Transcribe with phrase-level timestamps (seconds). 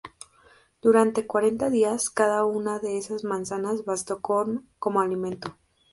[0.81, 5.55] Durante cuarenta días, cada una de esas manzanas bastó como alimento"".